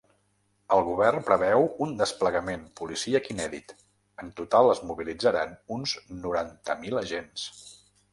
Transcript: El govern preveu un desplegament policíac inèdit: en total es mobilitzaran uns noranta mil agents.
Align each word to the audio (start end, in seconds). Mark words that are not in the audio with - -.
El 0.75 0.79
govern 0.85 1.25
preveu 1.25 1.65
un 1.85 1.91
desplegament 1.99 2.63
policíac 2.81 3.29
inèdit: 3.33 3.75
en 4.23 4.31
total 4.39 4.71
es 4.71 4.81
mobilitzaran 4.93 5.53
uns 5.77 5.95
noranta 6.25 6.77
mil 6.85 6.99
agents. 7.03 7.45